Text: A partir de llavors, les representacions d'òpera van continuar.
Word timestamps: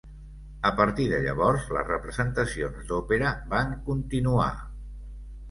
A 0.69 0.69
partir 0.77 1.03
de 1.11 1.19
llavors, 1.25 1.67
les 1.77 1.85
representacions 1.89 2.89
d'òpera 2.93 3.35
van 3.53 3.77
continuar. 3.93 4.51